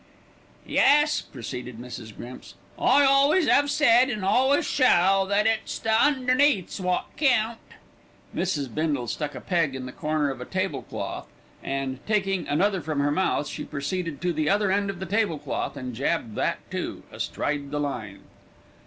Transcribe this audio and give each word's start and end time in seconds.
"Yes," 0.65 1.21
proceeded 1.21 1.77
Mrs. 1.77 2.17
Grimps, 2.17 2.55
"I 2.79 3.05
always 3.05 3.47
'ave 3.47 3.67
said 3.67 4.09
an' 4.09 4.23
always 4.23 4.65
shall, 4.65 5.27
that 5.27 5.45
it's 5.45 5.77
the 5.77 5.91
underneaths 5.91 6.79
wot 6.79 7.11
count." 7.17 7.59
Mrs. 8.35 8.73
Bindle 8.73 9.05
stuck 9.05 9.35
a 9.35 9.39
peg 9.39 9.75
in 9.75 9.85
the 9.85 9.91
corner 9.91 10.31
of 10.31 10.41
a 10.41 10.45
tablecloth 10.45 11.27
and, 11.63 11.99
taking 12.07 12.47
another 12.47 12.81
from 12.81 12.99
her 12.99 13.11
mouth, 13.11 13.47
she 13.47 13.63
proceeded 13.63 14.21
to 14.23 14.33
the 14.33 14.49
other 14.49 14.71
end 14.71 14.89
of 14.89 14.97
the 14.99 15.05
tablecloth 15.05 15.77
and 15.77 15.93
jabbed 15.93 16.33
that, 16.33 16.57
too, 16.71 17.03
astride 17.11 17.69
the 17.69 17.79
line. 17.79 18.21